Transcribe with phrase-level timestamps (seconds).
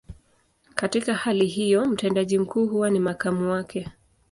[0.75, 3.87] Katika hali hiyo, mtendaji mkuu huwa ni makamu wake.